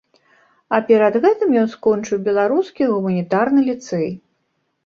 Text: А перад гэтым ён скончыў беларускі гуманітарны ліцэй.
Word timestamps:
А 0.77 0.79
перад 0.87 1.17
гэтым 1.25 1.49
ён 1.63 1.69
скончыў 1.75 2.21
беларускі 2.31 2.91
гуманітарны 2.97 3.67
ліцэй. 3.73 4.09